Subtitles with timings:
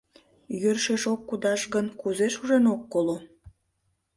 [0.61, 3.17] —Йӧршеш ок кудаш гын, кузе шужен ок коло?